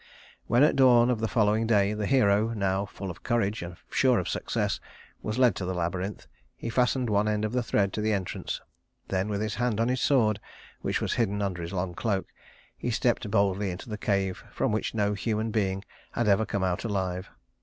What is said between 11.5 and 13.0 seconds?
his long cloak, he